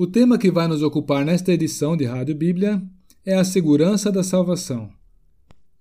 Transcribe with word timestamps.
O 0.00 0.06
tema 0.06 0.38
que 0.38 0.48
vai 0.48 0.68
nos 0.68 0.80
ocupar 0.80 1.24
nesta 1.24 1.52
edição 1.52 1.96
de 1.96 2.04
Rádio 2.04 2.32
Bíblia 2.32 2.80
é 3.26 3.34
a 3.34 3.42
segurança 3.42 4.12
da 4.12 4.22
salvação. 4.22 4.88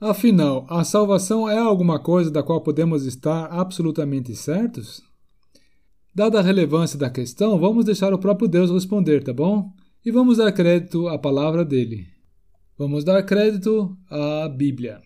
Afinal, 0.00 0.66
a 0.70 0.84
salvação 0.84 1.46
é 1.46 1.58
alguma 1.58 1.98
coisa 1.98 2.30
da 2.30 2.42
qual 2.42 2.62
podemos 2.62 3.04
estar 3.04 3.44
absolutamente 3.52 4.34
certos? 4.34 5.02
Dada 6.14 6.38
a 6.38 6.42
relevância 6.42 6.98
da 6.98 7.10
questão, 7.10 7.58
vamos 7.58 7.84
deixar 7.84 8.14
o 8.14 8.18
próprio 8.18 8.48
Deus 8.48 8.70
responder, 8.70 9.22
tá 9.22 9.34
bom? 9.34 9.70
E 10.02 10.10
vamos 10.10 10.38
dar 10.38 10.50
crédito 10.50 11.08
à 11.08 11.18
palavra 11.18 11.62
dele. 11.62 12.06
Vamos 12.78 13.04
dar 13.04 13.22
crédito 13.22 13.94
à 14.08 14.48
Bíblia. 14.48 14.98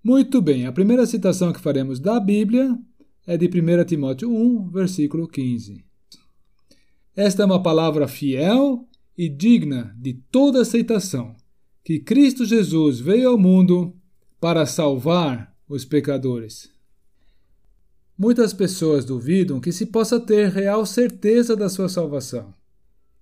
Muito 0.00 0.40
bem, 0.40 0.64
a 0.64 0.70
primeira 0.70 1.06
citação 1.06 1.52
que 1.52 1.60
faremos 1.60 1.98
da 1.98 2.20
Bíblia 2.20 2.78
é 3.26 3.36
de 3.36 3.46
1 3.46 3.84
Timóteo 3.84 4.30
1, 4.30 4.70
versículo 4.70 5.26
15. 5.26 5.90
Esta 7.14 7.42
é 7.42 7.46
uma 7.46 7.62
palavra 7.62 8.08
fiel 8.08 8.88
e 9.16 9.28
digna 9.28 9.94
de 10.00 10.14
toda 10.30 10.62
aceitação, 10.62 11.36
que 11.84 12.00
Cristo 12.00 12.46
Jesus 12.46 13.00
veio 13.00 13.28
ao 13.28 13.38
mundo 13.38 13.94
para 14.40 14.64
salvar 14.64 15.54
os 15.68 15.84
pecadores. 15.84 16.70
Muitas 18.16 18.54
pessoas 18.54 19.04
duvidam 19.04 19.60
que 19.60 19.72
se 19.72 19.86
possa 19.86 20.18
ter 20.18 20.48
real 20.48 20.86
certeza 20.86 21.54
da 21.54 21.68
sua 21.68 21.88
salvação. 21.88 22.54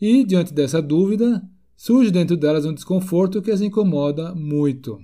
E, 0.00 0.24
diante 0.24 0.54
dessa 0.54 0.80
dúvida, 0.80 1.42
surge 1.76 2.10
dentro 2.10 2.36
delas 2.36 2.64
um 2.64 2.72
desconforto 2.72 3.42
que 3.42 3.50
as 3.50 3.60
incomoda 3.60 4.34
muito. 4.34 4.98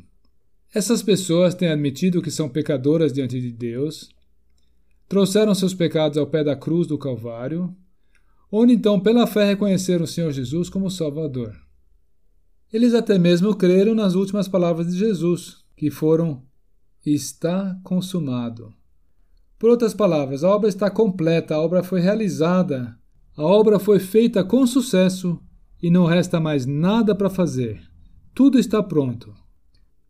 Essas 0.73 1.03
pessoas 1.03 1.55
têm 1.55 1.69
admitido 1.69 2.23
que 2.23 2.31
são 2.31 2.49
pecadoras 2.49 3.13
diante 3.13 3.41
de 3.41 3.53
Deus, 3.53 4.09
trouxeram 5.09 5.55
seus 5.55 5.75
pecados 5.75 6.17
ao 6.17 6.27
pé 6.27 6.43
da 6.43 6.57
cruz 6.57 6.87
do 6.87 6.97
Calvário 6.97 7.75
onde 8.51 8.75
então, 8.75 8.99
pela 8.99 9.27
fé, 9.27 9.45
reconheceram 9.45 10.05
o 10.05 10.09
Senhor 10.09 10.33
Jesus 10.33 10.69
como 10.69 10.91
Salvador. 10.91 11.55
Eles 12.73 12.95
até 12.95 13.19
mesmo 13.19 13.55
creram 13.55 13.95
nas 13.95 14.15
últimas 14.15 14.49
palavras 14.49 14.93
de 14.93 14.99
Jesus, 14.99 15.65
que 15.77 15.91
foram: 15.91 16.43
Está 17.05 17.79
consumado. 17.83 18.73
Por 19.59 19.71
outras 19.71 19.93
palavras, 19.93 20.43
a 20.43 20.49
obra 20.49 20.69
está 20.69 20.91
completa, 20.91 21.55
a 21.55 21.61
obra 21.61 21.83
foi 21.83 22.01
realizada, 22.01 22.97
a 23.37 23.43
obra 23.43 23.79
foi 23.79 23.99
feita 23.99 24.43
com 24.43 24.67
sucesso 24.67 25.39
e 25.83 25.91
não 25.91 26.07
resta 26.07 26.41
mais 26.41 26.65
nada 26.65 27.15
para 27.15 27.29
fazer. 27.29 27.81
Tudo 28.35 28.59
está 28.59 28.83
pronto. 28.83 29.35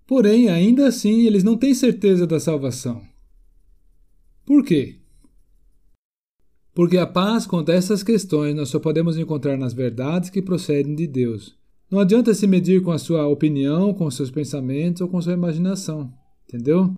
Porém, 0.06 0.48
ainda 0.48 0.86
assim, 0.86 1.26
eles 1.26 1.42
não 1.42 1.56
têm 1.56 1.72
certeza 1.72 2.26
da 2.26 2.38
salvação. 2.38 3.02
Por 4.44 4.64
quê? 4.64 4.99
Porque 6.74 6.96
a 6.96 7.06
paz 7.06 7.46
quanto 7.46 7.70
a 7.70 7.74
essas 7.74 8.02
questões 8.02 8.54
nós 8.54 8.68
só 8.68 8.78
podemos 8.78 9.18
encontrar 9.18 9.56
nas 9.56 9.72
verdades 9.72 10.30
que 10.30 10.40
procedem 10.40 10.94
de 10.94 11.06
Deus. 11.06 11.58
Não 11.90 11.98
adianta 11.98 12.32
se 12.32 12.46
medir 12.46 12.82
com 12.82 12.92
a 12.92 12.98
sua 12.98 13.26
opinião, 13.26 13.92
com 13.92 14.08
seus 14.10 14.30
pensamentos 14.30 15.02
ou 15.02 15.08
com 15.08 15.20
sua 15.20 15.32
imaginação. 15.32 16.12
Entendeu? 16.48 16.94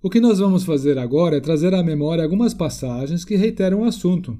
O 0.00 0.08
que 0.08 0.20
nós 0.20 0.38
vamos 0.38 0.62
fazer 0.62 0.96
agora 0.96 1.36
é 1.36 1.40
trazer 1.40 1.74
à 1.74 1.82
memória 1.82 2.22
algumas 2.22 2.54
passagens 2.54 3.24
que 3.24 3.34
reiteram 3.34 3.80
o 3.80 3.84
assunto. 3.84 4.38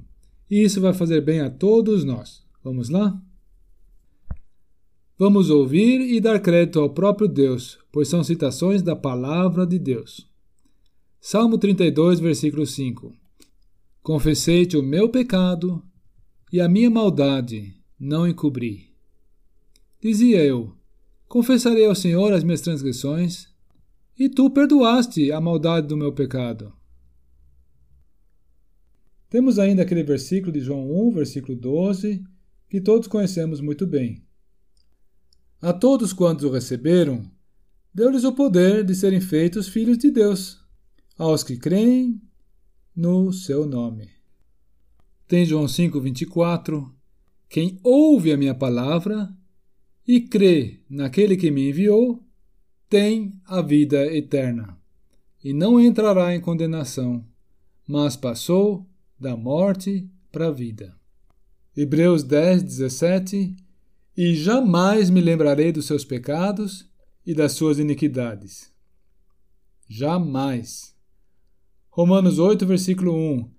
E 0.49 0.63
isso 0.63 0.79
vai 0.79 0.93
fazer 0.93 1.21
bem 1.21 1.41
a 1.41 1.49
todos 1.49 2.05
nós. 2.05 2.43
Vamos 2.63 2.89
lá? 2.89 3.21
Vamos 5.17 5.49
ouvir 5.49 5.99
e 5.99 6.21
dar 6.21 6.39
crédito 6.39 6.79
ao 6.79 6.89
próprio 6.89 7.27
Deus, 7.27 7.77
pois 7.91 8.07
são 8.07 8.23
citações 8.23 8.81
da 8.81 8.95
palavra 8.95 9.67
de 9.67 9.77
Deus. 9.77 10.25
Salmo 11.19 11.57
32, 11.57 12.21
versículo 12.21 12.65
5. 12.65 13.13
Confessei-te 14.09 14.75
o 14.75 14.81
meu 14.81 15.07
pecado 15.07 15.85
e 16.51 16.59
a 16.59 16.67
minha 16.67 16.89
maldade 16.89 17.75
não 17.99 18.27
encobri. 18.27 18.91
Dizia 20.01 20.43
eu: 20.43 20.75
Confessarei 21.27 21.85
ao 21.85 21.93
Senhor 21.93 22.33
as 22.33 22.43
minhas 22.43 22.61
transgressões, 22.61 23.49
e 24.17 24.27
tu 24.27 24.49
perdoaste 24.49 25.31
a 25.31 25.39
maldade 25.39 25.85
do 25.85 25.95
meu 25.95 26.11
pecado. 26.11 26.73
Temos 29.29 29.59
ainda 29.59 29.83
aquele 29.83 30.01
versículo 30.01 30.53
de 30.53 30.61
João 30.61 30.91
1, 31.09 31.11
versículo 31.11 31.55
12, 31.55 32.23
que 32.67 32.81
todos 32.81 33.07
conhecemos 33.07 33.61
muito 33.61 33.85
bem. 33.85 34.23
A 35.61 35.71
todos 35.71 36.13
quantos 36.13 36.45
o 36.45 36.49
receberam, 36.49 37.29
deu-lhes 37.93 38.23
o 38.23 38.33
poder 38.33 38.83
de 38.83 38.95
serem 38.95 39.21
feitos 39.21 39.67
filhos 39.67 39.99
de 39.99 40.09
Deus, 40.09 40.59
aos 41.15 41.43
que 41.43 41.57
creem 41.57 42.19
no 42.99 43.31
seu 43.31 43.65
nome. 43.65 44.09
Tem 45.25 45.45
João 45.45 45.69
5:24. 45.69 46.93
Quem 47.47 47.79
ouve 47.81 48.33
a 48.33 48.37
minha 48.37 48.53
palavra 48.53 49.33
e 50.05 50.19
crê 50.19 50.81
naquele 50.89 51.37
que 51.37 51.49
me 51.49 51.69
enviou, 51.69 52.21
tem 52.89 53.31
a 53.45 53.61
vida 53.61 54.05
eterna, 54.13 54.77
e 55.41 55.53
não 55.53 55.79
entrará 55.79 56.35
em 56.35 56.41
condenação, 56.41 57.25
mas 57.87 58.17
passou 58.17 58.85
da 59.17 59.37
morte 59.37 60.09
para 60.29 60.47
a 60.47 60.51
vida. 60.51 60.93
Hebreus 61.77 62.23
10, 62.23 62.63
17 62.63 63.55
E 64.17 64.35
jamais 64.35 65.09
me 65.09 65.21
lembrarei 65.21 65.71
dos 65.71 65.85
seus 65.85 66.03
pecados 66.03 66.89
e 67.25 67.33
das 67.33 67.53
suas 67.53 67.79
iniquidades. 67.79 68.73
Jamais. 69.87 70.98
Romanos 71.91 72.37
8, 72.37 72.65
versículo 72.67 73.13
1. 73.13 73.51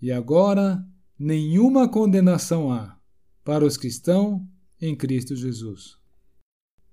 E 0.00 0.10
agora 0.10 0.82
nenhuma 1.18 1.88
condenação 1.88 2.72
há 2.72 2.98
para 3.44 3.66
os 3.66 3.76
que 3.76 3.86
estão 3.86 4.48
em 4.80 4.96
Cristo 4.96 5.36
Jesus. 5.36 5.96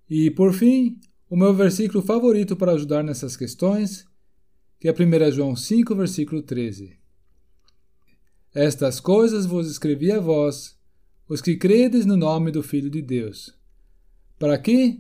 E, 0.10 0.30
por 0.30 0.54
fim, 0.54 1.00
o 1.30 1.38
meu 1.38 1.54
versículo 1.54 2.04
favorito 2.04 2.56
para 2.56 2.74
ajudar 2.74 3.04
nessas 3.04 3.38
questões, 3.38 4.06
que 4.80 4.90
é 4.90 4.92
1 4.92 5.32
João 5.32 5.56
5, 5.56 5.96
versículo 5.96 6.42
13. 6.42 6.98
Estas 8.54 9.00
coisas 9.00 9.46
vos 9.46 9.70
escrevi 9.70 10.12
a 10.12 10.20
vós, 10.20 10.78
os 11.30 11.42
que 11.42 11.56
credes 11.56 12.06
no 12.06 12.18
nome 12.18 12.52
do 12.52 12.62
Filho 12.62 12.90
de 12.90 13.02
Deus. 13.02 13.58
Para 14.38 14.58
quê? 14.58 15.00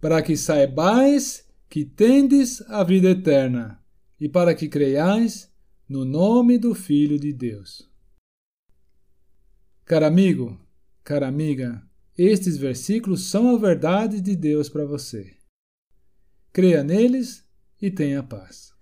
Para 0.00 0.22
que 0.22 0.36
saibais 0.36 1.46
que 1.68 1.84
tendes 1.84 2.60
a 2.68 2.84
vida 2.84 3.10
eterna 3.10 3.78
e 4.20 4.28
para 4.28 4.54
que 4.54 4.68
creiais 4.68 5.52
no 5.88 6.04
nome 6.04 6.58
do 6.58 6.74
Filho 6.74 7.18
de 7.18 7.32
Deus. 7.32 7.88
Cara 9.84 10.06
amigo, 10.06 10.60
cara 11.02 11.26
amiga, 11.26 11.82
estes 12.16 12.56
versículos 12.56 13.30
são 13.30 13.54
a 13.54 13.58
verdade 13.58 14.20
de 14.20 14.36
Deus 14.36 14.68
para 14.68 14.84
você. 14.84 15.36
Creia 16.52 16.82
neles 16.82 17.46
e 17.80 17.90
tenha 17.90 18.22
paz. 18.22 18.77